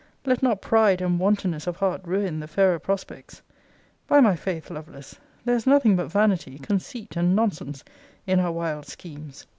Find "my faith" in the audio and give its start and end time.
4.19-4.71